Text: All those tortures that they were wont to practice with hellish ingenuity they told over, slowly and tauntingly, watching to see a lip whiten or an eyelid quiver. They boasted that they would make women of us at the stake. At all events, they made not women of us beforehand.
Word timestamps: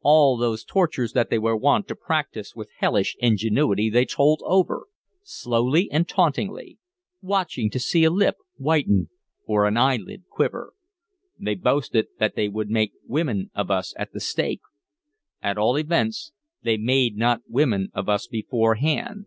All 0.00 0.38
those 0.38 0.64
tortures 0.64 1.12
that 1.12 1.28
they 1.28 1.38
were 1.38 1.54
wont 1.54 1.88
to 1.88 1.94
practice 1.94 2.56
with 2.56 2.70
hellish 2.78 3.16
ingenuity 3.18 3.90
they 3.90 4.06
told 4.06 4.40
over, 4.46 4.86
slowly 5.22 5.90
and 5.92 6.08
tauntingly, 6.08 6.78
watching 7.20 7.68
to 7.68 7.78
see 7.78 8.02
a 8.04 8.10
lip 8.10 8.36
whiten 8.56 9.10
or 9.44 9.66
an 9.66 9.76
eyelid 9.76 10.22
quiver. 10.30 10.72
They 11.38 11.54
boasted 11.54 12.06
that 12.18 12.34
they 12.34 12.48
would 12.48 12.70
make 12.70 12.92
women 13.06 13.50
of 13.54 13.70
us 13.70 13.92
at 13.98 14.14
the 14.14 14.20
stake. 14.20 14.62
At 15.42 15.58
all 15.58 15.76
events, 15.76 16.32
they 16.62 16.78
made 16.78 17.18
not 17.18 17.42
women 17.46 17.90
of 17.92 18.08
us 18.08 18.26
beforehand. 18.26 19.26